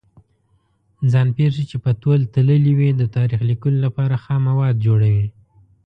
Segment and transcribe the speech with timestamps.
[1.11, 5.27] ځان پېښې چې په تول تللې وي د تاریخ لیکلو لپاره خام مواد جوړوي.